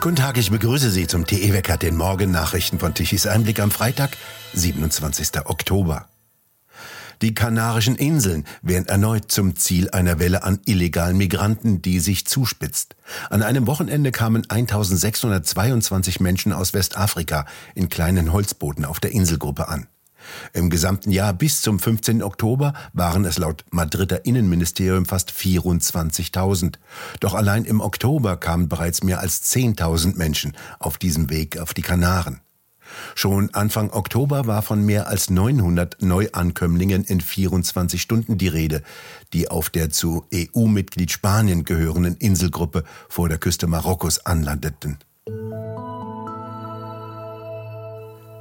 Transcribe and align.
Guten 0.00 0.14
Tag, 0.14 0.38
ich 0.38 0.52
begrüße 0.52 0.92
Sie 0.92 1.08
zum 1.08 1.26
TE 1.26 1.52
Wecker, 1.52 1.76
den 1.76 1.96
Morgennachrichten 1.96 2.78
von 2.78 2.94
Tichys 2.94 3.26
Einblick 3.26 3.58
am 3.58 3.72
Freitag, 3.72 4.16
27. 4.54 5.44
Oktober. 5.44 6.06
Die 7.20 7.34
Kanarischen 7.34 7.96
Inseln 7.96 8.44
werden 8.62 8.86
erneut 8.86 9.32
zum 9.32 9.56
Ziel 9.56 9.90
einer 9.90 10.20
Welle 10.20 10.44
an 10.44 10.60
illegalen 10.66 11.16
Migranten, 11.16 11.82
die 11.82 11.98
sich 11.98 12.28
zuspitzt. 12.28 12.94
An 13.28 13.42
einem 13.42 13.66
Wochenende 13.66 14.12
kamen 14.12 14.48
1622 14.48 16.20
Menschen 16.20 16.52
aus 16.52 16.74
Westafrika 16.74 17.44
in 17.74 17.88
kleinen 17.88 18.32
Holzbooten 18.32 18.84
auf 18.84 19.00
der 19.00 19.10
Inselgruppe 19.10 19.66
an. 19.66 19.88
Im 20.52 20.70
gesamten 20.70 21.10
Jahr 21.10 21.32
bis 21.32 21.62
zum 21.62 21.78
15. 21.78 22.22
Oktober 22.22 22.74
waren 22.92 23.24
es 23.24 23.38
laut 23.38 23.64
Madrider 23.70 24.24
Innenministerium 24.24 25.06
fast 25.06 25.30
24.000. 25.30 26.74
Doch 27.20 27.34
allein 27.34 27.64
im 27.64 27.80
Oktober 27.80 28.36
kamen 28.36 28.68
bereits 28.68 29.02
mehr 29.02 29.20
als 29.20 29.42
10.000 29.52 30.16
Menschen 30.16 30.56
auf 30.78 30.98
diesem 30.98 31.30
Weg 31.30 31.58
auf 31.58 31.74
die 31.74 31.82
Kanaren. 31.82 32.40
Schon 33.14 33.52
Anfang 33.54 33.90
Oktober 33.90 34.46
war 34.46 34.62
von 34.62 34.84
mehr 34.84 35.08
als 35.08 35.30
900 35.30 36.00
Neuankömmlingen 36.02 37.04
in 37.04 37.20
24 37.20 38.00
Stunden 38.00 38.38
die 38.38 38.48
Rede, 38.48 38.82
die 39.32 39.50
auf 39.50 39.70
der 39.70 39.90
zu 39.90 40.26
EU-Mitglied 40.32 41.10
Spanien 41.10 41.64
gehörenden 41.64 42.16
Inselgruppe 42.16 42.84
vor 43.08 43.28
der 43.28 43.38
Küste 43.38 43.66
Marokkos 43.66 44.24
anlandeten. 44.24 44.98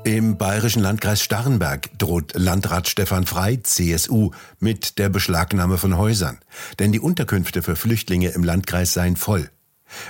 Im 0.07 0.37
bayerischen 0.37 0.81
Landkreis 0.81 1.21
Starnberg 1.21 1.89
droht 1.99 2.31
Landrat 2.33 2.87
Stefan 2.87 3.25
Frei, 3.25 3.57
CSU, 3.61 4.31
mit 4.57 4.99
der 4.99 5.09
Beschlagnahme 5.09 5.77
von 5.77 5.97
Häusern. 5.97 6.37
Denn 6.79 6.93
die 6.93 7.01
Unterkünfte 7.01 7.61
für 7.61 7.75
Flüchtlinge 7.75 8.29
im 8.29 8.45
Landkreis 8.45 8.93
seien 8.93 9.17
voll. 9.17 9.49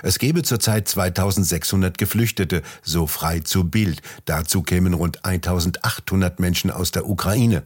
Es 0.04 0.20
gebe 0.20 0.44
zurzeit 0.44 0.88
2600 0.88 1.98
Geflüchtete, 1.98 2.62
so 2.84 3.08
frei 3.08 3.40
zu 3.40 3.72
Bild. 3.72 4.04
Dazu 4.26 4.62
kämen 4.62 4.94
rund 4.94 5.26
1800 5.26 6.40
Menschen 6.40 6.70
aus 6.70 6.92
der 6.92 7.10
Ukraine. 7.10 7.64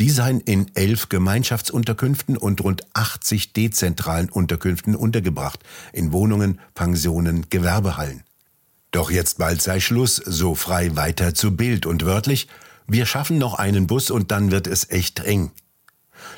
Die 0.00 0.08
seien 0.08 0.40
in 0.40 0.70
elf 0.74 1.10
Gemeinschaftsunterkünften 1.10 2.38
und 2.38 2.62
rund 2.64 2.86
80 2.94 3.52
dezentralen 3.52 4.30
Unterkünften 4.30 4.96
untergebracht, 4.96 5.60
in 5.92 6.12
Wohnungen, 6.12 6.60
Pensionen, 6.74 7.50
Gewerbehallen. 7.50 8.22
Doch 8.98 9.12
jetzt 9.12 9.38
bald 9.38 9.62
sei 9.62 9.78
Schluss, 9.78 10.16
so 10.16 10.56
frei 10.56 10.96
weiter 10.96 11.32
zu 11.32 11.54
Bild 11.54 11.86
und 11.86 12.04
wörtlich, 12.04 12.48
wir 12.88 13.06
schaffen 13.06 13.38
noch 13.38 13.54
einen 13.54 13.86
Bus 13.86 14.10
und 14.10 14.32
dann 14.32 14.50
wird 14.50 14.66
es 14.66 14.90
echt 14.90 15.20
eng. 15.20 15.52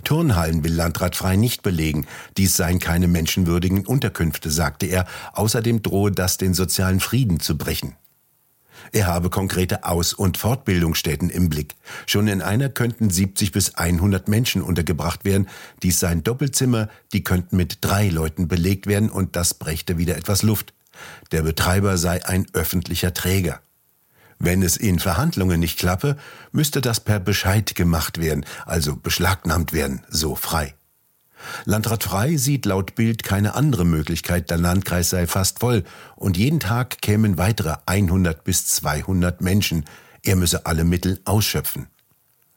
Turnhallen 0.05 0.62
will 0.62 0.75
Landrat 0.75 1.16
Frei 1.16 1.36
nicht 1.36 1.62
belegen. 1.62 2.06
Dies 2.36 2.56
seien 2.56 2.78
keine 2.78 3.08
menschenwürdigen 3.08 3.86
Unterkünfte, 3.86 4.50
sagte 4.50 4.84
er. 4.84 5.06
Außerdem 5.33 5.81
drohe 5.81 6.12
das 6.12 6.36
den 6.36 6.53
sozialen 6.53 7.00
Frieden 7.00 7.41
zu 7.41 7.56
brechen. 7.56 7.97
Er 8.92 9.06
habe 9.06 9.31
konkrete 9.31 9.84
Aus- 9.84 10.12
und 10.12 10.36
Fortbildungsstätten 10.36 11.31
im 11.31 11.48
Blick. 11.48 11.77
Schon 12.05 12.28
in 12.28 12.42
einer 12.42 12.69
könnten 12.69 13.08
70 13.08 13.53
bis 13.53 13.77
100 13.77 14.28
Menschen 14.28 14.61
untergebracht 14.61 15.25
werden. 15.25 15.48
Dies 15.83 15.98
seien 15.98 16.25
Doppelzimmer, 16.25 16.91
die 17.14 17.25
könnten 17.25 17.56
mit 17.56 17.78
drei 17.81 18.11
Leuten 18.11 18.48
belegt 18.48 18.86
werden 18.86 19.08
und 19.08 19.34
das 19.34 19.55
brächte 19.55 19.97
wieder 19.97 20.19
etwas 20.19 20.42
Luft. 20.42 20.75
Der 21.33 21.43
Betreiber 21.43 21.98
sei 21.98 22.25
ein 22.25 22.47
öffentlicher 22.53 23.15
Träger. 23.15 23.61
Wenn 24.39 24.62
es 24.62 24.79
in 24.79 24.98
Verhandlungen 24.98 25.61
nicht 25.61 25.79
klappe, 25.79 26.17
müsste 26.51 26.81
das 26.81 27.01
per 27.01 27.20
Bescheid 27.20 27.75
gemacht 27.75 28.19
werden, 28.19 28.47
also 28.65 28.97
beschlagnahmt 28.97 29.73
werden, 29.73 30.03
so 30.09 30.34
frei. 30.34 30.75
Landrat 31.65 32.05
Frei 32.05 32.37
sieht 32.37 32.67
laut 32.67 32.95
Bild 32.95 33.23
keine 33.23 33.55
andere 33.55 33.84
Möglichkeit, 33.84 34.51
der 34.51 34.59
Landkreis 34.59 35.11
sei 35.11 35.27
fast 35.27 35.61
voll 35.61 35.84
und 36.17 36.37
jeden 36.37 36.61
Tag 36.61 37.01
kämen 37.03 37.39
weitere 37.39 37.77
100 37.87 38.45
bis 38.45 38.67
200 38.67 39.41
Menschen. 39.41 39.84
Er 40.22 40.37
müsse 40.37 40.66
alle 40.66 40.84
Mittel 40.84 41.21
ausschöpfen. 41.25 41.87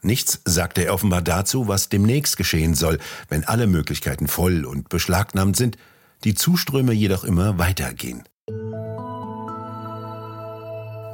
Nichts 0.02 0.42
sagte 0.44 0.86
er 0.86 0.94
offenbar 0.94 1.22
dazu, 1.22 1.68
was 1.70 1.88
demnächst 1.88 2.36
geschehen 2.36 2.76
soll, 2.76 3.00
wenn 3.30 3.46
alle 3.46 3.68
Möglichkeiten 3.68 4.28
voll 4.28 4.66
und 4.66 4.90
beschlagnahmt 4.90 5.56
sind, 5.56 5.78
die 6.26 6.34
Zuströme 6.34 6.92
jedoch 6.92 7.24
immer 7.24 7.58
weitergehen. 7.58 8.24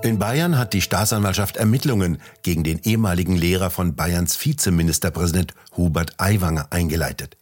In 0.01 0.17
Bayern 0.17 0.57
hat 0.57 0.71
die 0.71 0.81
Staatsanwaltschaft 0.81 1.57
Ermittlungen 1.57 2.21
gegen 2.41 2.63
den 2.63 2.79
ehemaligen 2.79 3.35
Lehrer 3.35 3.69
von 3.69 3.95
Bayerns 3.95 4.43
Vizeministerpräsident 4.43 5.53
Hubert 5.75 6.13
Aiwanger 6.17 6.67
eingeleitet. 6.69 7.35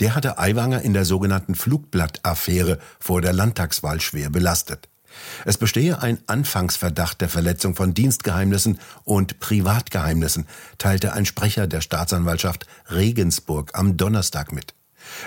Der 0.00 0.14
hatte 0.14 0.38
Aiwanger 0.38 0.80
in 0.80 0.94
der 0.94 1.04
sogenannten 1.04 1.54
Flugblattaffäre 1.54 2.78
vor 2.98 3.20
der 3.20 3.34
Landtagswahl 3.34 4.00
schwer 4.00 4.30
belastet. 4.30 4.88
Es 5.44 5.58
bestehe 5.58 6.00
ein 6.00 6.18
Anfangsverdacht 6.26 7.20
der 7.20 7.28
Verletzung 7.28 7.74
von 7.74 7.92
Dienstgeheimnissen 7.92 8.78
und 9.04 9.38
Privatgeheimnissen, 9.38 10.46
teilte 10.78 11.12
ein 11.12 11.26
Sprecher 11.26 11.66
der 11.66 11.82
Staatsanwaltschaft 11.82 12.66
Regensburg 12.90 13.72
am 13.74 13.98
Donnerstag 13.98 14.52
mit. 14.52 14.74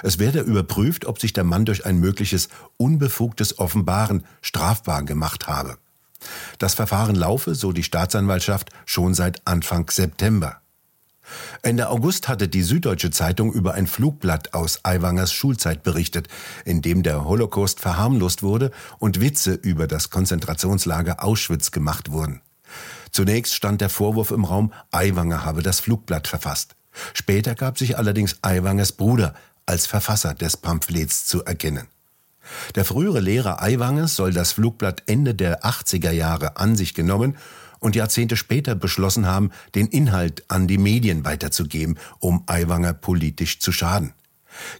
Es 0.01 0.17
werde 0.17 0.39
überprüft, 0.39 1.05
ob 1.05 1.19
sich 1.19 1.33
der 1.33 1.43
Mann 1.43 1.65
durch 1.65 1.85
ein 1.85 1.99
mögliches 1.99 2.49
unbefugtes 2.77 3.59
Offenbaren 3.59 4.25
strafbar 4.41 5.03
gemacht 5.03 5.47
habe. 5.47 5.77
Das 6.59 6.73
Verfahren 6.73 7.15
laufe, 7.15 7.55
so 7.55 7.71
die 7.71 7.83
Staatsanwaltschaft, 7.83 8.69
schon 8.85 9.13
seit 9.13 9.41
Anfang 9.45 9.89
September. 9.89 10.61
Ende 11.61 11.89
August 11.89 12.27
hatte 12.27 12.47
die 12.47 12.63
Süddeutsche 12.63 13.11
Zeitung 13.11 13.53
über 13.53 13.73
ein 13.73 13.87
Flugblatt 13.87 14.53
aus 14.53 14.83
Aiwangers 14.83 15.31
Schulzeit 15.31 15.83
berichtet, 15.83 16.27
in 16.65 16.81
dem 16.81 17.03
der 17.03 17.25
Holocaust 17.25 17.79
verharmlost 17.79 18.43
wurde 18.43 18.71
und 18.99 19.21
Witze 19.21 19.53
über 19.53 19.87
das 19.87 20.09
Konzentrationslager 20.09 21.23
Auschwitz 21.23 21.71
gemacht 21.71 22.11
wurden. 22.11 22.41
Zunächst 23.11 23.55
stand 23.55 23.81
der 23.81 23.89
Vorwurf 23.89 24.31
im 24.31 24.45
Raum, 24.45 24.73
Aiwanger 24.91 25.43
habe 25.45 25.61
das 25.61 25.79
Flugblatt 25.79 26.27
verfasst. 26.27 26.75
Später 27.13 27.55
gab 27.55 27.77
sich 27.77 27.97
allerdings 27.97 28.37
Aiwangers 28.41 28.93
Bruder 28.93 29.33
als 29.65 29.85
Verfasser 29.85 30.33
des 30.33 30.57
Pamphlets 30.57 31.25
zu 31.25 31.43
erkennen. 31.43 31.87
Der 32.75 32.85
frühere 32.85 33.19
Lehrer 33.19 33.61
Aiwangers 33.61 34.15
soll 34.15 34.33
das 34.33 34.53
Flugblatt 34.53 35.03
Ende 35.05 35.35
der 35.35 35.63
80er 35.63 36.11
Jahre 36.11 36.57
an 36.57 36.75
sich 36.75 36.93
genommen 36.93 37.37
und 37.79 37.95
Jahrzehnte 37.95 38.37
später 38.37 38.75
beschlossen 38.75 39.25
haben, 39.25 39.51
den 39.75 39.87
Inhalt 39.87 40.43
an 40.49 40.67
die 40.67 40.77
Medien 40.77 41.25
weiterzugeben, 41.25 41.97
um 42.19 42.43
Aiwanger 42.45 42.93
politisch 42.93 43.59
zu 43.59 43.71
schaden. 43.71 44.13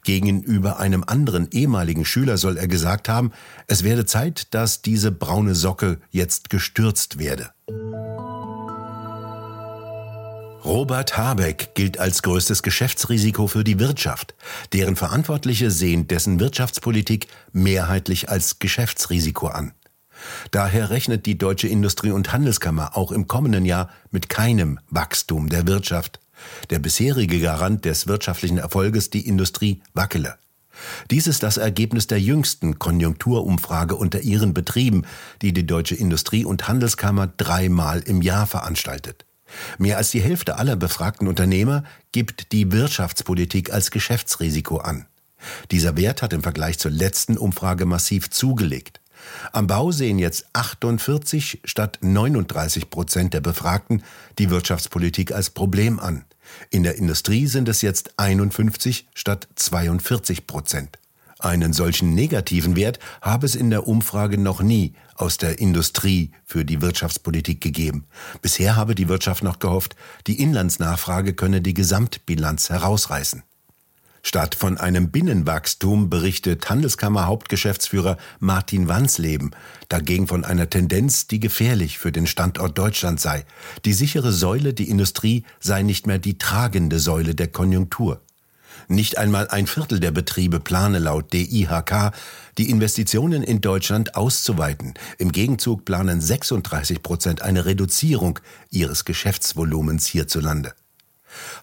Gegenüber 0.04 0.80
einem 0.80 1.04
anderen 1.06 1.50
ehemaligen 1.52 2.06
Schüler 2.06 2.38
soll 2.38 2.58
er 2.58 2.68
gesagt 2.68 3.10
haben, 3.10 3.32
es 3.68 3.84
werde 3.84 4.06
Zeit, 4.06 4.54
dass 4.54 4.82
diese 4.82 5.12
braune 5.12 5.56
Socke 5.56 6.00
jetzt 6.12 6.50
gestürzt 6.50 7.20
werde. 7.20 7.52
Robert 10.72 11.18
Habeck 11.18 11.76
gilt 11.76 12.00
als 12.00 12.22
größtes 12.22 12.64
Geschäftsrisiko 12.64 13.48
für 13.48 13.66
die 13.66 13.78
Wirtschaft. 13.78 14.36
Deren 14.72 14.96
Verantwortliche 14.96 15.70
sehen 15.70 16.08
dessen 16.08 16.40
Wirtschaftspolitik 16.40 17.28
mehrheitlich 17.52 18.30
als 18.30 18.58
Geschäftsrisiko 18.58 19.48
an. 19.48 19.74
Daher 20.52 20.90
rechnet 20.90 21.26
die 21.26 21.38
Deutsche 21.38 21.68
Industrie- 21.68 22.12
und 22.12 22.32
Handelskammer 22.32 22.96
auch 22.96 23.12
im 23.12 23.28
kommenden 23.28 23.66
Jahr 23.66 23.90
mit 24.12 24.30
keinem 24.30 24.80
Wachstum 24.90 25.50
der 25.50 25.68
Wirtschaft. 25.68 26.22
Der 26.70 26.80
bisherige 26.80 27.42
Garant 27.42 27.84
des 27.84 28.08
wirtschaftlichen 28.08 28.58
Erfolges, 28.58 29.10
die 29.10 29.28
Industrie, 29.28 29.82
wackele. 29.94 30.38
Dies 31.10 31.28
ist 31.28 31.44
das 31.44 31.58
Ergebnis 31.58 32.08
der 32.08 32.22
jüngsten 32.22 32.80
Konjunkturumfrage 32.80 33.98
unter 33.98 34.22
ihren 34.22 34.54
Betrieben, 34.54 35.04
die 35.42 35.52
die 35.52 35.68
Deutsche 35.68 35.96
Industrie- 35.96 36.46
und 36.46 36.70
Handelskammer 36.70 37.28
dreimal 37.28 38.00
im 38.00 38.22
Jahr 38.22 38.48
veranstaltet. 38.48 39.26
Mehr 39.78 39.98
als 39.98 40.12
die 40.12 40.22
Hälfte 40.22 40.58
aller 40.58 40.76
befragten 40.76 41.28
Unternehmer 41.28 41.84
gibt 42.12 42.52
die 42.52 42.72
Wirtschaftspolitik 42.72 43.72
als 43.72 43.92
Geschäftsrisiko 43.92 44.78
an. 44.78 45.06
Dieser 45.72 45.98
Wert 45.98 46.22
hat 46.22 46.34
im 46.34 46.44
Vergleich 46.44 46.78
zur 46.80 46.92
letzten 46.92 47.38
Umfrage 47.38 47.86
massiv 47.86 48.30
zugelegt. 48.30 49.02
Am 49.52 49.68
Bau 49.68 49.92
sehen 49.92 50.20
jetzt 50.20 50.46
48 50.54 51.62
statt 51.66 52.00
39 52.02 52.90
Prozent 52.90 53.34
der 53.34 53.42
Befragten 53.42 54.04
die 54.40 54.50
Wirtschaftspolitik 54.50 55.32
als 55.32 55.50
Problem 55.52 56.00
an. 56.00 56.26
In 56.70 56.84
der 56.84 56.96
Industrie 56.96 57.48
sind 57.48 57.70
es 57.70 57.82
jetzt 57.82 58.14
51 58.18 59.08
statt 59.14 59.48
42 59.56 60.48
Prozent. 60.48 60.98
Einen 61.42 61.74
solchen 61.74 62.14
negativen 62.14 62.76
Wert 62.76 63.00
habe 63.20 63.48
es 63.48 63.56
in 63.56 63.72
der 63.72 63.88
Umfrage 63.88 64.38
noch 64.38 64.62
nie 64.62 64.94
aus 65.16 65.38
der 65.38 65.58
Industrie 65.58 66.30
für 66.46 66.64
die 66.64 66.84
Wirtschaftspolitik 66.84 67.60
gegeben. 67.60 68.06
Bisher 68.44 68.76
habe 68.76 68.94
die 68.94 69.10
Wirtschaft 69.10 69.44
noch 69.44 69.58
gehofft, 69.58 69.96
die 70.28 70.40
Inlandsnachfrage 70.40 71.34
könne 71.34 71.62
die 71.62 71.74
Gesamtbilanz 71.74 72.70
herausreißen. 72.70 73.42
Statt 74.22 74.54
von 74.54 74.78
einem 74.78 75.10
Binnenwachstum 75.10 76.12
berichtet 76.12 76.70
Handelskammer 76.70 77.26
Hauptgeschäftsführer 77.26 78.18
Martin 78.40 78.88
Wansleben 78.88 79.50
dagegen 79.90 80.28
von 80.28 80.46
einer 80.46 80.70
Tendenz, 80.70 81.26
die 81.26 81.40
gefährlich 81.40 81.98
für 81.98 82.12
den 82.12 82.28
Standort 82.28 82.78
Deutschland 82.78 83.20
sei. 83.20 83.46
Die 83.84 83.94
sichere 83.94 84.32
Säule, 84.32 84.76
die 84.76 84.90
Industrie, 84.90 85.44
sei 85.60 85.82
nicht 85.82 86.06
mehr 86.06 86.20
die 86.20 86.38
tragende 86.38 87.00
Säule 87.00 87.34
der 87.34 87.48
Konjunktur. 87.48 88.22
Nicht 88.88 89.18
einmal 89.18 89.48
ein 89.50 89.68
Viertel 89.68 90.00
der 90.00 90.12
Betriebe 90.12 90.60
plane 90.60 91.00
laut 91.00 91.34
DIHK, 91.34 92.12
die 92.58 92.70
Investitionen 92.70 93.44
in 93.44 93.62
Deutschland 93.62 94.16
auszuweiten. 94.16 94.94
Im 95.18 95.32
Gegenzug 95.32 95.86
planen 95.86 96.22
36 96.22 97.02
Prozent 97.04 97.42
eine 97.42 97.66
Reduzierung 97.66 98.40
ihres 98.70 99.06
Geschäftsvolumens 99.06 100.06
hierzulande. 100.08 100.74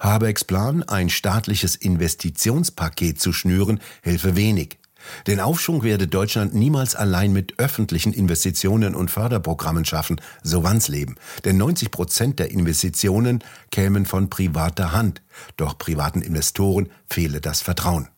Habecks 0.01 0.45
Plan, 0.45 0.83
ein 0.83 1.11
staatliches 1.11 1.77
Investitionspaket 1.77 3.21
zu 3.21 3.33
schnüren, 3.33 3.81
helfe 4.03 4.37
wenig. 4.37 4.79
Den 5.27 5.41
Aufschwung 5.41 5.83
werde 5.83 6.07
Deutschland 6.07 6.55
niemals 6.55 6.95
allein 6.95 7.33
mit 7.33 7.59
öffentlichen 7.59 8.13
Investitionen 8.13 8.95
und 8.95 9.11
Förderprogrammen 9.11 9.85
schaffen, 9.85 10.21
so 10.43 10.63
Wandsleben. 10.63 11.17
Denn 11.45 11.57
90 11.57 11.91
Prozent 11.91 12.39
der 12.39 12.51
Investitionen 12.51 13.43
kämen 13.71 14.07
von 14.07 14.31
privater 14.31 14.93
Hand. 14.93 15.23
Doch 15.57 15.79
privaten 15.79 16.23
Investoren 16.23 16.89
fehle 17.09 17.41
das 17.41 17.61
Vertrauen. 17.61 18.09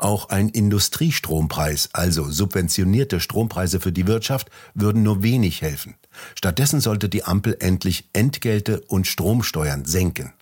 Auch 0.00 0.30
ein 0.30 0.48
Industriestrompreis, 0.48 1.90
also 1.92 2.30
subventionierte 2.30 3.20
Strompreise 3.20 3.80
für 3.80 3.92
die 3.92 4.06
Wirtschaft, 4.06 4.50
würden 4.72 5.02
nur 5.02 5.22
wenig 5.22 5.60
helfen. 5.60 5.94
Stattdessen 6.34 6.80
sollte 6.80 7.10
die 7.10 7.24
Ampel 7.24 7.54
endlich 7.60 8.08
Entgelte 8.14 8.80
und 8.88 9.06
Stromsteuern 9.06 9.84
senken. 9.84 10.32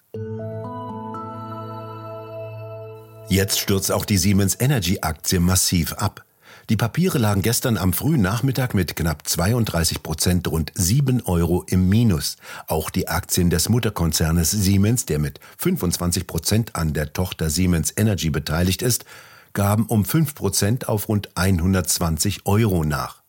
Jetzt 3.30 3.60
stürzt 3.60 3.92
auch 3.92 4.06
die 4.06 4.16
Siemens 4.16 4.56
Energy 4.58 5.00
Aktie 5.02 5.38
massiv 5.38 5.92
ab. 5.92 6.24
Die 6.70 6.76
Papiere 6.76 7.18
lagen 7.18 7.42
gestern 7.42 7.76
am 7.76 7.92
frühen 7.92 8.22
Nachmittag 8.22 8.72
mit 8.72 8.96
knapp 8.96 9.28
32 9.28 10.02
Prozent 10.02 10.48
rund 10.48 10.72
7 10.74 11.20
Euro 11.26 11.62
im 11.66 11.90
Minus. 11.90 12.36
Auch 12.66 12.88
die 12.88 13.08
Aktien 13.08 13.50
des 13.50 13.68
Mutterkonzernes 13.68 14.50
Siemens, 14.50 15.04
der 15.04 15.18
mit 15.18 15.40
25 15.58 16.26
Prozent 16.26 16.74
an 16.74 16.94
der 16.94 17.12
Tochter 17.12 17.50
Siemens 17.50 17.92
Energy 17.94 18.30
beteiligt 18.30 18.80
ist, 18.80 19.04
gaben 19.52 19.84
um 19.84 20.06
5 20.06 20.34
Prozent 20.34 20.88
auf 20.88 21.08
rund 21.08 21.28
120 21.36 22.46
Euro 22.46 22.82
nach. 22.82 23.22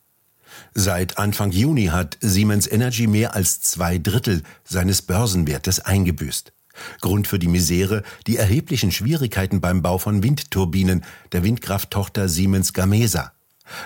Seit 0.74 1.18
Anfang 1.18 1.51
Juni 1.51 1.88
hat 1.88 2.18
Siemens 2.22 2.68
Energy 2.68 3.07
mehr 3.07 3.36
als 3.36 3.60
zwei 3.60 3.98
Drittel 3.98 4.44
seines 4.63 5.01
Börsenwertes 5.01 5.81
eingebüßt. 5.81 6.54
Grund 7.02 7.28
für 7.28 7.40
die 7.40 7.48
Misere 7.48 8.04
die 8.28 8.38
erheblichen 8.38 8.92
Schwierigkeiten 8.92 9.62
beim 9.62 9.81
Bau 9.81 9.98
von 9.98 10.24
Windturbinen 10.24 11.04
der 11.31 11.44
Windkrafttochter 11.44 12.30
Siemens 12.30 12.74
Gamesa. 12.74 13.34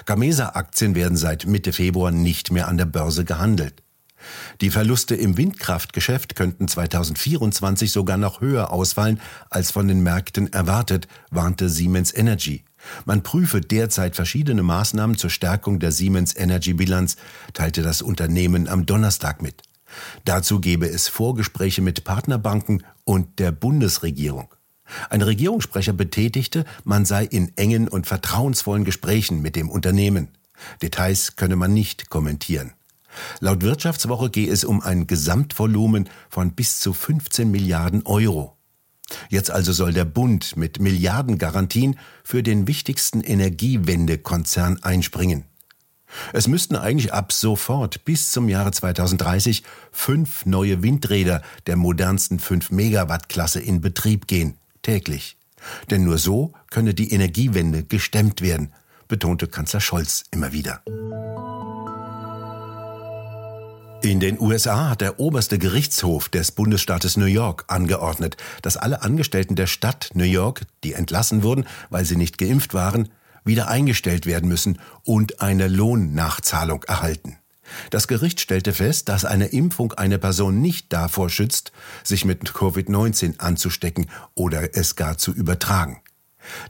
Gamesa-Aktien 0.05 0.95
werden 0.95 1.17
seit 1.17 1.45
Mitte 1.45 1.73
Februar 1.73 2.11
nicht 2.11 2.51
mehr 2.51 2.67
an 2.67 2.77
der 2.77 2.85
Börse 2.85 3.25
gehandelt. 3.25 3.83
Die 4.61 4.69
Verluste 4.69 5.15
im 5.15 5.37
Windkraftgeschäft 5.37 6.35
könnten 6.35 6.67
2024 6.67 7.91
sogar 7.91 8.17
noch 8.17 8.41
höher 8.41 8.71
ausfallen 8.71 9.19
als 9.49 9.71
von 9.71 9.87
den 9.87 10.01
Märkten 10.01 10.51
erwartet, 10.53 11.07
warnte 11.29 11.69
Siemens 11.69 12.13
Energy. 12.13 12.63
Man 13.05 13.23
prüfe 13.23 13.61
derzeit 13.61 14.15
verschiedene 14.15 14.63
Maßnahmen 14.63 15.17
zur 15.17 15.29
Stärkung 15.29 15.79
der 15.79 15.91
Siemens 15.91 16.35
Energy 16.35 16.73
Bilanz, 16.73 17.17
teilte 17.53 17.81
das 17.81 18.01
Unternehmen 18.01 18.67
am 18.67 18.85
Donnerstag 18.85 19.41
mit. 19.41 19.61
Dazu 20.25 20.59
gebe 20.59 20.87
es 20.87 21.07
Vorgespräche 21.07 21.81
mit 21.81 22.03
Partnerbanken 22.03 22.83
und 23.03 23.39
der 23.39 23.51
Bundesregierung. 23.51 24.53
Ein 25.09 25.21
Regierungssprecher 25.21 25.93
betätigte, 25.93 26.65
man 26.83 27.05
sei 27.05 27.25
in 27.25 27.55
engen 27.57 27.87
und 27.87 28.07
vertrauensvollen 28.07 28.83
Gesprächen 28.83 29.41
mit 29.41 29.55
dem 29.55 29.69
Unternehmen. 29.69 30.29
Details 30.81 31.35
könne 31.35 31.55
man 31.55 31.73
nicht 31.73 32.09
kommentieren. 32.09 32.73
Laut 33.39 33.61
Wirtschaftswoche 33.61 34.29
gehe 34.29 34.51
es 34.51 34.63
um 34.63 34.81
ein 34.81 35.07
Gesamtvolumen 35.07 36.09
von 36.29 36.53
bis 36.53 36.79
zu 36.79 36.93
15 36.93 37.49
Milliarden 37.49 38.05
Euro. 38.05 38.57
Jetzt 39.29 39.51
also 39.51 39.73
soll 39.73 39.93
der 39.93 40.05
Bund 40.05 40.57
mit 40.57 40.79
Milliardengarantien 40.79 41.99
für 42.23 42.41
den 42.41 42.67
wichtigsten 42.67 43.21
Energiewendekonzern 43.21 44.81
einspringen. 44.81 45.45
Es 46.33 46.47
müssten 46.47 46.75
eigentlich 46.75 47.13
ab 47.13 47.31
sofort 47.31 48.05
bis 48.05 48.31
zum 48.31 48.49
Jahre 48.49 48.71
2030 48.71 49.63
fünf 49.91 50.45
neue 50.45 50.83
Windräder 50.83 51.41
der 51.67 51.75
modernsten 51.75 52.39
5 52.39 52.71
Megawatt 52.71 53.29
Klasse 53.29 53.59
in 53.59 53.81
Betrieb 53.81 54.27
gehen, 54.27 54.57
täglich. 54.81 55.37
Denn 55.89 56.03
nur 56.03 56.17
so 56.17 56.53
könne 56.69 56.93
die 56.93 57.11
Energiewende 57.11 57.83
gestemmt 57.83 58.41
werden, 58.41 58.73
betonte 59.07 59.47
Kanzler 59.47 59.81
Scholz 59.81 60.25
immer 60.31 60.51
wieder. 60.51 60.81
In 64.03 64.19
den 64.19 64.37
USA 64.37 64.89
hat 64.89 64.99
der 64.99 65.17
oberste 65.21 65.57
Gerichtshof 65.57 66.27
des 66.27 66.51
Bundesstaates 66.51 67.15
New 67.15 67.23
York 67.23 67.63
angeordnet, 67.67 68.35
dass 68.61 68.75
alle 68.75 69.01
Angestellten 69.01 69.55
der 69.55 69.67
Stadt 69.67 70.09
New 70.13 70.25
York, 70.25 70.63
die 70.83 70.91
entlassen 70.91 71.41
wurden, 71.41 71.65
weil 71.89 72.03
sie 72.03 72.17
nicht 72.17 72.37
geimpft 72.37 72.73
waren, 72.73 73.07
wieder 73.43 73.67
eingestellt 73.67 74.25
werden 74.25 74.49
müssen 74.49 74.79
und 75.03 75.41
eine 75.41 75.67
Lohnnachzahlung 75.67 76.83
erhalten. 76.83 77.37
Das 77.89 78.07
Gericht 78.07 78.39
stellte 78.39 78.73
fest, 78.73 79.09
dass 79.09 79.25
eine 79.25 79.47
Impfung 79.47 79.93
eine 79.93 80.19
Person 80.19 80.61
nicht 80.61 80.91
davor 80.91 81.29
schützt, 81.29 81.71
sich 82.03 82.25
mit 82.25 82.43
Covid-19 82.43 83.39
anzustecken 83.39 84.07
oder 84.35 84.75
es 84.75 84.95
gar 84.95 85.17
zu 85.17 85.31
übertragen. 85.31 86.01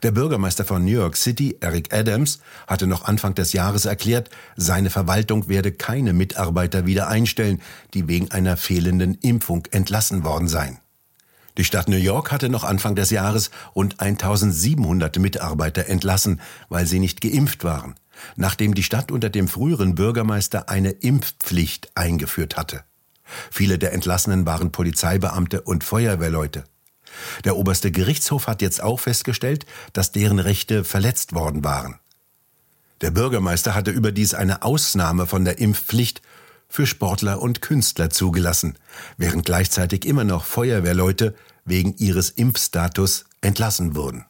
Der 0.04 0.12
Bürgermeister 0.12 0.66
von 0.66 0.86
New 0.86 0.92
York 0.92 1.18
City, 1.18 1.58
Eric 1.60 1.94
Adams, 1.94 2.40
hatte 2.68 2.86
noch 2.86 3.06
Anfang 3.06 3.34
des 3.34 3.54
Jahres 3.54 3.86
erklärt, 3.86 4.30
seine 4.56 4.92
Verwaltung 4.92 5.50
werde 5.50 5.72
keine 5.72 6.14
Mitarbeiter 6.14 6.86
wieder 6.86 7.08
einstellen, 7.08 7.60
die 7.96 8.08
wegen 8.08 8.32
einer 8.32 8.56
fehlenden 8.56 9.16
Impfung 9.16 9.68
entlassen 9.72 10.24
worden 10.24 10.48
seien. 10.48 10.78
Die 11.58 11.64
Stadt 11.64 11.88
New 11.88 11.98
York 11.98 12.32
hatte 12.32 12.50
noch 12.50 12.64
Anfang 12.64 12.96
des 12.96 13.12
Jahres 13.12 13.52
rund 13.76 14.00
1700 14.00 15.20
Mitarbeiter 15.20 15.86
entlassen, 15.88 16.42
weil 16.70 16.88
sie 16.88 17.00
nicht 17.00 17.22
geimpft 17.22 17.64
waren, 17.64 17.96
nachdem 18.36 18.74
die 18.74 18.84
Stadt 18.84 19.12
unter 19.12 19.30
dem 19.30 19.48
früheren 19.48 19.96
Bürgermeister 19.96 20.70
eine 20.70 20.90
Impfpflicht 20.90 21.92
eingeführt 21.96 22.58
hatte. 22.58 22.84
Viele 23.52 23.78
der 23.78 23.94
Entlassenen 23.94 24.46
waren 24.46 24.72
Polizeibeamte 24.72 25.62
und 25.62 25.84
Feuerwehrleute. 25.84 26.64
Der 27.46 27.56
oberste 27.56 27.92
Gerichtshof 27.92 28.48
hat 28.48 28.62
jetzt 28.64 28.82
auch 28.82 29.00
festgestellt, 29.00 29.66
dass 29.94 30.12
deren 30.12 30.40
Rechte 30.40 30.84
verletzt 30.84 31.34
worden 31.34 31.64
waren. 31.64 32.00
Der 33.02 33.12
Bürgermeister 33.12 33.76
hatte 33.76 33.92
überdies 33.92 34.34
eine 34.34 34.64
Ausnahme 34.64 35.28
von 35.28 35.46
der 35.46 35.60
Impfpflicht 35.60 36.22
für 36.74 36.88
Sportler 36.88 37.40
und 37.40 37.62
Künstler 37.62 38.10
zugelassen, 38.10 38.80
während 39.18 39.46
gleichzeitig 39.46 40.06
immer 40.06 40.24
noch 40.24 40.44
Feuerwehrleute 40.44 41.36
wegen 41.66 41.94
ihres 42.00 42.32
Impfstatus 42.32 43.26
entlassen 43.42 43.96
wurden. 43.96 44.26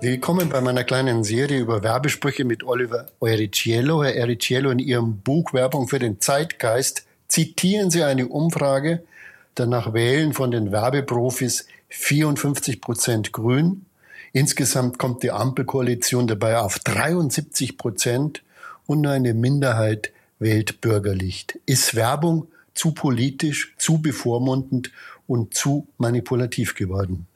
Willkommen 0.00 0.48
bei 0.48 0.62
meiner 0.62 0.84
kleinen 0.84 1.22
Serie 1.22 1.60
über 1.60 1.82
Werbesprüche 1.82 2.46
mit 2.46 2.64
Oliver 2.64 3.08
Ericiello. 3.20 4.02
Herr 4.02 4.16
Ericiello, 4.16 4.70
in 4.70 4.78
Ihrem 4.78 5.18
Buch 5.18 5.52
Werbung 5.52 5.86
für 5.86 5.98
den 5.98 6.18
Zeitgeist 6.22 7.04
zitieren 7.28 7.90
Sie 7.90 8.04
eine 8.04 8.28
Umfrage, 8.28 9.04
danach 9.54 9.92
wählen 9.92 10.32
von 10.32 10.50
den 10.50 10.72
Werbeprofis 10.72 11.66
54 11.90 12.80
Prozent 12.80 13.32
Grün. 13.32 13.84
Insgesamt 14.32 14.98
kommt 14.98 15.22
die 15.22 15.30
Ampelkoalition 15.30 16.26
dabei 16.26 16.56
auf 16.56 16.78
73 16.78 17.76
Prozent 17.76 18.42
und 18.86 19.06
eine 19.06 19.34
Minderheit 19.34 20.12
wählt 20.38 20.80
bürgerlich. 20.80 21.46
Ist 21.66 21.94
Werbung 21.94 22.48
zu 22.74 22.92
politisch, 22.92 23.74
zu 23.78 23.98
bevormundend 23.98 24.90
und 25.26 25.54
zu 25.54 25.86
manipulativ 25.98 26.74
geworden? 26.74 27.26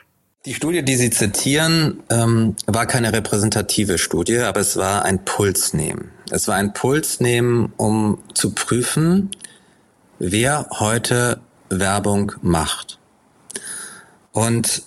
Die 0.44 0.54
Studie, 0.54 0.82
die 0.82 0.96
Sie 0.96 1.10
zitieren, 1.10 2.02
ähm, 2.10 2.56
war 2.66 2.86
keine 2.86 3.12
repräsentative 3.12 3.98
Studie, 3.98 4.38
aber 4.38 4.60
es 4.60 4.76
war 4.76 5.04
ein 5.04 5.24
Pulsnehmen. 5.24 6.10
Es 6.30 6.48
war 6.48 6.54
ein 6.54 6.72
Pulsnehmen, 6.72 7.72
um 7.76 8.18
zu 8.34 8.54
prüfen, 8.54 9.30
wer 10.18 10.68
heute 10.78 11.40
Werbung 11.70 12.32
macht. 12.40 12.98
Und 14.32 14.82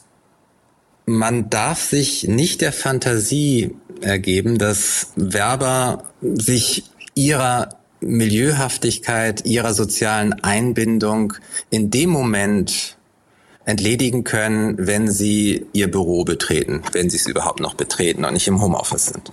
man 1.12 1.50
darf 1.50 1.82
sich 1.82 2.27
nicht 2.27 2.62
der 2.62 2.74
Fantasie 2.74 3.75
ergeben, 4.01 4.58
dass 4.58 5.08
Werber 5.15 6.03
sich 6.22 6.84
ihrer 7.15 7.70
Milieuhaftigkeit, 8.01 9.46
ihrer 9.46 9.74
sozialen 9.74 10.34
Einbindung 10.34 11.34
in 11.70 11.91
dem 11.91 12.10
Moment 12.10 12.98
entledigen 13.65 14.24
können, 14.24 14.75
wenn 14.80 15.10
sie 15.10 15.68
ihr 15.74 15.89
Büro 15.89 16.24
betreten, 16.24 16.82
wenn 16.94 17.10
sie 17.10 17.18
es 17.18 17.27
überhaupt 17.27 17.60
noch 17.60 17.75
betreten 17.75 18.25
und 18.25 18.34
nicht 18.34 18.48
im 18.48 18.62
Homeoffice 18.62 19.08
sind. 19.08 19.32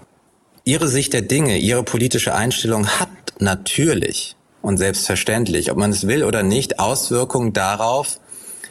Ihre 0.64 0.88
Sicht 0.88 1.14
der 1.14 1.22
Dinge, 1.22 1.56
ihre 1.56 1.82
politische 1.82 2.34
Einstellung 2.34 2.86
hat 2.86 3.08
natürlich 3.38 4.36
und 4.60 4.76
selbstverständlich, 4.76 5.70
ob 5.70 5.78
man 5.78 5.90
es 5.90 6.06
will 6.06 6.24
oder 6.24 6.42
nicht, 6.42 6.78
Auswirkungen 6.78 7.54
darauf, 7.54 8.20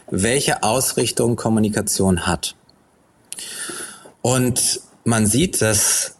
welche 0.09 0.63
Ausrichtung 0.63 1.35
Kommunikation 1.35 2.27
hat. 2.27 2.56
Und 4.21 4.81
man 5.03 5.25
sieht, 5.25 5.61
dass 5.61 6.15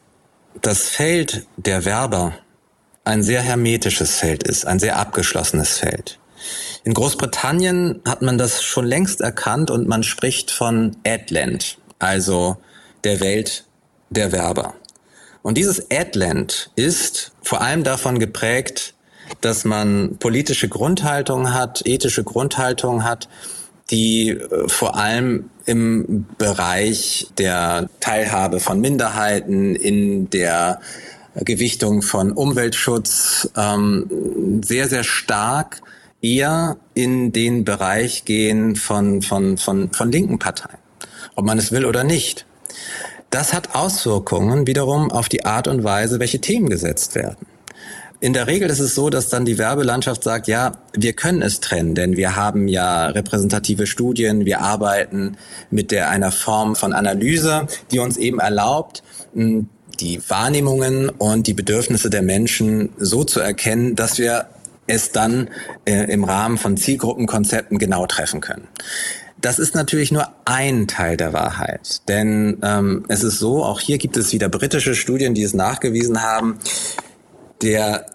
das 0.61 0.83
Feld 0.89 1.45
der 1.57 1.85
Werber 1.85 2.33
ein 3.03 3.23
sehr 3.23 3.41
hermetisches 3.41 4.15
Feld 4.15 4.43
ist, 4.43 4.65
ein 4.65 4.79
sehr 4.79 4.97
abgeschlossenes 4.97 5.77
Feld. 5.77 6.19
In 6.83 6.93
Großbritannien 6.93 8.01
hat 8.07 8.21
man 8.21 8.37
das 8.37 8.63
schon 8.63 8.85
längst 8.85 9.21
erkannt 9.21 9.71
und 9.71 9.87
man 9.87 10.03
spricht 10.03 10.51
von 10.51 10.95
Adland, 11.05 11.77
also 11.99 12.57
der 13.03 13.19
Welt 13.19 13.65
der 14.09 14.31
Werber. 14.31 14.73
Und 15.41 15.57
dieses 15.57 15.91
Adland 15.91 16.71
ist 16.75 17.31
vor 17.41 17.61
allem 17.61 17.83
davon 17.83 18.19
geprägt, 18.19 18.93
dass 19.41 19.65
man 19.65 20.17
politische 20.17 20.69
Grundhaltung 20.69 21.53
hat, 21.53 21.85
ethische 21.85 22.23
Grundhaltung 22.23 23.03
hat, 23.03 23.27
die 23.89 24.29
äh, 24.29 24.67
vor 24.67 24.95
allem 24.95 25.49
im 25.65 26.25
Bereich 26.37 27.27
der 27.37 27.89
Teilhabe 27.99 28.59
von 28.59 28.79
Minderheiten, 28.79 29.75
in 29.75 30.29
der 30.29 30.79
Gewichtung 31.35 32.01
von 32.01 32.31
Umweltschutz 32.31 33.49
ähm, 33.55 34.61
sehr, 34.63 34.87
sehr 34.87 35.03
stark 35.03 35.81
eher 36.21 36.77
in 36.93 37.31
den 37.31 37.63
Bereich 37.63 38.25
gehen 38.25 38.75
von, 38.75 39.21
von, 39.21 39.57
von, 39.57 39.91
von 39.91 40.11
linken 40.11 40.39
Parteien, 40.39 40.79
ob 41.35 41.45
man 41.45 41.59
es 41.59 41.71
will 41.71 41.85
oder 41.85 42.03
nicht. 42.03 42.45
Das 43.29 43.53
hat 43.53 43.75
Auswirkungen 43.75 44.67
wiederum 44.67 45.11
auf 45.11 45.29
die 45.29 45.45
Art 45.45 45.67
und 45.67 45.83
Weise, 45.83 46.19
welche 46.19 46.39
Themen 46.39 46.69
gesetzt 46.69 47.13
werden. 47.13 47.45
In 48.19 48.33
der 48.33 48.47
Regel 48.47 48.69
ist 48.69 48.79
es 48.79 48.95
so, 48.95 49.11
dass 49.11 49.29
dann 49.29 49.45
die 49.45 49.59
Werbelandschaft 49.59 50.23
sagt, 50.23 50.47
ja, 50.47 50.77
wir 50.93 51.13
können 51.13 51.43
es 51.43 51.59
trennen, 51.59 51.93
denn 51.93 52.17
wir 52.17 52.35
haben 52.35 52.67
ja 52.67 53.07
repräsentative 53.07 53.85
Studien, 53.85 54.45
wir 54.45 54.61
arbeiten 54.61 55.37
mit 55.69 55.91
der 55.91 56.09
einer 56.09 56.31
Form 56.31 56.75
von 56.75 56.93
Analyse, 56.93 57.67
die 57.91 57.99
uns 57.99 58.17
eben 58.17 58.39
erlaubt, 58.39 59.03
die 59.35 60.19
Wahrnehmungen 60.29 61.09
und 61.09 61.45
die 61.45 61.53
Bedürfnisse 61.53 62.09
der 62.09 62.23
Menschen 62.23 62.89
so 62.97 63.23
zu 63.23 63.39
erkennen, 63.39 63.95
dass 63.95 64.17
wir 64.17 64.47
es 64.87 65.11
dann 65.11 65.49
äh, 65.85 66.11
im 66.11 66.23
Rahmen 66.23 66.57
von 66.57 66.75
Zielgruppenkonzepten 66.75 67.77
genau 67.77 68.07
treffen 68.07 68.41
können. 68.41 68.67
Das 69.39 69.59
ist 69.59 69.75
natürlich 69.75 70.11
nur 70.11 70.27
ein 70.45 70.87
Teil 70.87 71.17
der 71.17 71.33
Wahrheit, 71.33 72.01
denn 72.07 72.57
ähm, 72.63 73.05
es 73.09 73.23
ist 73.23 73.37
so, 73.37 73.63
auch 73.63 73.79
hier 73.79 73.99
gibt 73.99 74.17
es 74.17 74.33
wieder 74.33 74.49
britische 74.49 74.95
Studien, 74.95 75.35
die 75.35 75.43
es 75.43 75.53
nachgewiesen 75.53 76.23
haben, 76.23 76.57
der 77.61 78.07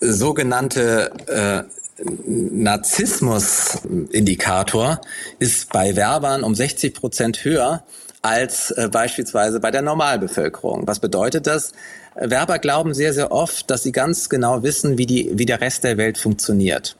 sogenannte 0.00 1.12
äh, 1.26 1.64
Narzissmus-Indikator 2.02 5.00
ist 5.38 5.70
bei 5.72 5.94
Werbern 5.96 6.42
um 6.42 6.54
60 6.54 6.94
Prozent 6.94 7.44
höher 7.44 7.84
als 8.22 8.70
äh, 8.72 8.88
beispielsweise 8.90 9.60
bei 9.60 9.70
der 9.70 9.82
Normalbevölkerung. 9.82 10.86
Was 10.86 11.00
bedeutet 11.00 11.46
das? 11.46 11.72
Werber 12.14 12.58
glauben 12.58 12.94
sehr, 12.94 13.14
sehr 13.14 13.32
oft, 13.32 13.70
dass 13.70 13.82
sie 13.82 13.92
ganz 13.92 14.28
genau 14.28 14.62
wissen, 14.62 14.98
wie, 14.98 15.06
die, 15.06 15.30
wie 15.34 15.46
der 15.46 15.60
Rest 15.60 15.84
der 15.84 15.96
Welt 15.96 16.18
funktioniert. 16.18 16.96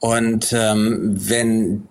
Und 0.00 0.52
ähm, 0.52 1.16
wenn 1.16 1.88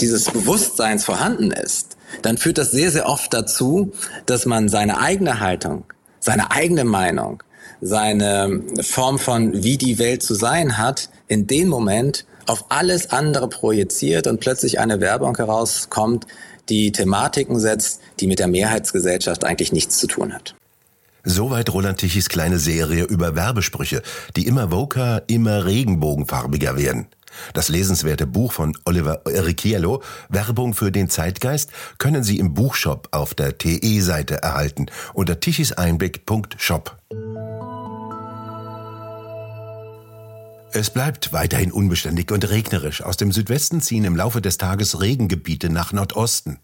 dieses 0.00 0.30
Bewusstseins 0.30 1.04
vorhanden 1.04 1.50
ist, 1.50 1.96
dann 2.22 2.38
führt 2.38 2.58
das 2.58 2.70
sehr, 2.70 2.90
sehr 2.90 3.08
oft 3.08 3.34
dazu, 3.34 3.92
dass 4.24 4.46
man 4.46 4.68
seine 4.68 5.00
eigene 5.00 5.40
Haltung, 5.40 5.84
seine 6.20 6.52
eigene 6.52 6.84
Meinung, 6.84 7.42
seine 7.80 8.62
Form 8.80 9.18
von, 9.18 9.62
wie 9.62 9.78
die 9.78 9.98
Welt 9.98 10.22
zu 10.22 10.34
sein 10.34 10.78
hat, 10.78 11.10
in 11.28 11.46
dem 11.46 11.68
Moment 11.68 12.24
auf 12.46 12.66
alles 12.68 13.10
andere 13.10 13.48
projiziert 13.48 14.26
und 14.26 14.40
plötzlich 14.40 14.78
eine 14.78 15.00
Werbung 15.00 15.36
herauskommt, 15.36 16.26
die 16.68 16.92
Thematiken 16.92 17.58
setzt, 17.58 18.00
die 18.20 18.26
mit 18.26 18.38
der 18.38 18.48
Mehrheitsgesellschaft 18.48 19.44
eigentlich 19.44 19.72
nichts 19.72 19.98
zu 19.98 20.06
tun 20.06 20.32
hat. 20.32 20.54
Soweit 21.24 21.72
Roland 21.72 21.98
Tichys 21.98 22.28
kleine 22.28 22.58
Serie 22.58 23.04
über 23.04 23.34
Werbesprüche, 23.34 24.00
die 24.36 24.46
immer 24.46 24.70
woker, 24.70 25.24
immer 25.26 25.64
regenbogenfarbiger 25.64 26.76
werden. 26.76 27.08
Das 27.52 27.68
lesenswerte 27.68 28.26
Buch 28.26 28.52
von 28.52 28.78
Oliver 28.84 29.22
Erichiello, 29.26 30.02
Werbung 30.28 30.72
für 30.72 30.92
den 30.92 31.08
Zeitgeist, 31.08 31.70
können 31.98 32.22
Sie 32.22 32.38
im 32.38 32.54
Buchshop 32.54 33.08
auf 33.10 33.34
der 33.34 33.58
TE-Seite 33.58 34.42
erhalten 34.42 34.86
unter 35.14 35.40
tichiseinblick.shop. 35.40 36.96
Es 40.78 40.90
bleibt 40.90 41.32
weiterhin 41.32 41.72
unbeständig 41.72 42.30
und 42.30 42.50
regnerisch. 42.50 43.00
Aus 43.00 43.16
dem 43.16 43.32
Südwesten 43.32 43.80
ziehen 43.80 44.04
im 44.04 44.14
Laufe 44.14 44.42
des 44.42 44.58
Tages 44.58 45.00
Regengebiete 45.00 45.70
nach 45.70 45.94
Nordosten. 45.94 46.58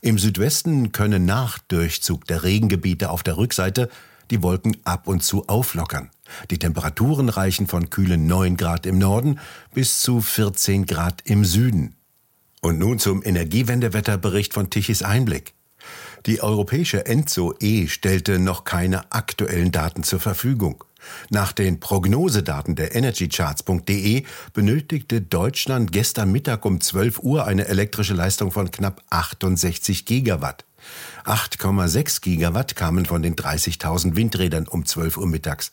Im 0.00 0.18
Südwesten 0.18 0.90
können 0.90 1.24
nach 1.24 1.60
Durchzug 1.60 2.26
der 2.26 2.42
Regengebiete 2.42 3.10
auf 3.10 3.22
der 3.22 3.36
Rückseite 3.36 3.90
die 4.32 4.42
Wolken 4.42 4.76
ab 4.82 5.06
und 5.06 5.22
zu 5.22 5.46
auflockern. 5.46 6.10
Die 6.50 6.58
Temperaturen 6.58 7.28
reichen 7.28 7.68
von 7.68 7.90
kühlen 7.90 8.26
9 8.26 8.56
Grad 8.56 8.86
im 8.86 8.98
Norden 8.98 9.38
bis 9.72 10.00
zu 10.00 10.20
14 10.20 10.84
Grad 10.84 11.22
im 11.24 11.44
Süden. 11.44 11.94
Und 12.60 12.80
nun 12.80 12.98
zum 12.98 13.22
Energiewendewetterbericht 13.24 14.52
von 14.52 14.68
Tichys 14.68 15.04
Einblick. 15.04 15.54
Die 16.26 16.42
europäische 16.42 17.06
Enzo 17.06 17.54
E 17.60 17.86
stellte 17.86 18.40
noch 18.40 18.64
keine 18.64 19.12
aktuellen 19.12 19.70
Daten 19.70 20.02
zur 20.02 20.18
Verfügung. 20.18 20.82
Nach 21.30 21.52
den 21.52 21.80
Prognosedaten 21.80 22.74
der 22.74 22.94
energycharts.de 22.94 24.24
benötigte 24.52 25.20
Deutschland 25.20 25.92
gestern 25.92 26.32
Mittag 26.32 26.64
um 26.64 26.80
12 26.80 27.20
Uhr 27.20 27.46
eine 27.46 27.68
elektrische 27.68 28.14
Leistung 28.14 28.50
von 28.50 28.70
knapp 28.70 29.02
68 29.10 30.06
Gigawatt. 30.06 30.64
8,6 31.24 32.20
Gigawatt 32.20 32.76
kamen 32.76 33.06
von 33.06 33.22
den 33.22 33.34
30.000 33.34 34.16
Windrädern 34.16 34.68
um 34.68 34.84
12 34.84 35.16
Uhr 35.16 35.26
mittags. 35.26 35.72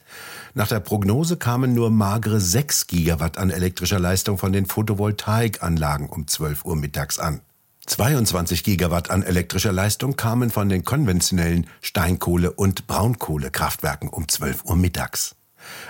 Nach 0.53 0.67
der 0.67 0.79
Prognose 0.79 1.37
kamen 1.37 1.73
nur 1.73 1.89
magere 1.89 2.39
6 2.39 2.87
Gigawatt 2.87 3.37
an 3.37 3.49
elektrischer 3.49 3.99
Leistung 3.99 4.37
von 4.37 4.53
den 4.53 4.65
Photovoltaikanlagen 4.65 6.07
um 6.07 6.27
12 6.27 6.65
Uhr 6.65 6.75
mittags 6.75 7.19
an. 7.19 7.41
22 7.85 8.63
Gigawatt 8.63 9.09
an 9.09 9.23
elektrischer 9.23 9.71
Leistung 9.71 10.15
kamen 10.15 10.51
von 10.51 10.69
den 10.69 10.85
konventionellen 10.85 11.67
Steinkohle- 11.81 12.51
und 12.51 12.87
Braunkohlekraftwerken 12.87 14.09
um 14.09 14.27
12 14.27 14.65
Uhr 14.65 14.75
mittags. 14.75 15.35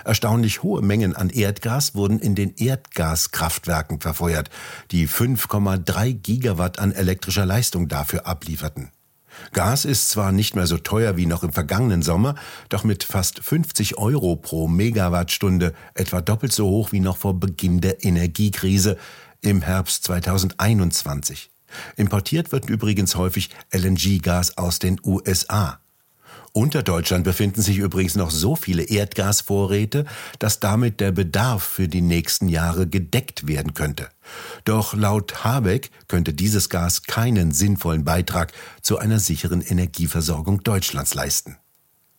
Erstaunlich 0.04 0.62
hohe 0.62 0.82
Mengen 0.82 1.14
an 1.14 1.30
Erdgas 1.30 1.94
wurden 1.94 2.18
in 2.18 2.34
den 2.34 2.54
Erdgaskraftwerken 2.56 4.00
verfeuert, 4.00 4.50
die 4.90 5.08
5,3 5.08 6.14
Gigawatt 6.14 6.78
an 6.78 6.92
elektrischer 6.92 7.46
Leistung 7.46 7.88
dafür 7.88 8.26
ablieferten. 8.26 8.90
Gas 9.52 9.84
ist 9.84 10.10
zwar 10.10 10.30
nicht 10.30 10.56
mehr 10.56 10.66
so 10.66 10.76
teuer 10.78 11.16
wie 11.16 11.26
noch 11.26 11.42
im 11.42 11.52
vergangenen 11.52 12.02
Sommer, 12.02 12.34
doch 12.68 12.84
mit 12.84 13.04
fast 13.04 13.42
50 13.42 13.96
Euro 13.96 14.36
pro 14.36 14.68
Megawattstunde 14.68 15.72
etwa 15.94 16.20
doppelt 16.20 16.52
so 16.52 16.68
hoch 16.68 16.92
wie 16.92 17.00
noch 17.00 17.16
vor 17.16 17.38
Beginn 17.38 17.80
der 17.80 18.04
Energiekrise 18.04 18.98
im 19.40 19.62
Herbst 19.62 20.04
2021. 20.04 21.51
Importiert 21.96 22.52
wird 22.52 22.68
übrigens 22.68 23.16
häufig 23.16 23.50
LNG-Gas 23.72 24.56
aus 24.58 24.78
den 24.78 25.00
USA. 25.04 25.78
Unter 26.54 26.82
Deutschland 26.82 27.24
befinden 27.24 27.62
sich 27.62 27.78
übrigens 27.78 28.14
noch 28.14 28.30
so 28.30 28.56
viele 28.56 28.82
Erdgasvorräte, 28.82 30.04
dass 30.38 30.60
damit 30.60 31.00
der 31.00 31.10
Bedarf 31.10 31.62
für 31.62 31.88
die 31.88 32.02
nächsten 32.02 32.48
Jahre 32.48 32.86
gedeckt 32.86 33.46
werden 33.46 33.72
könnte. 33.72 34.10
Doch 34.66 34.92
laut 34.92 35.44
Habeck 35.44 35.90
könnte 36.08 36.34
dieses 36.34 36.68
Gas 36.68 37.04
keinen 37.04 37.52
sinnvollen 37.52 38.04
Beitrag 38.04 38.52
zu 38.82 38.98
einer 38.98 39.18
sicheren 39.18 39.62
Energieversorgung 39.62 40.62
Deutschlands 40.62 41.14
leisten. 41.14 41.56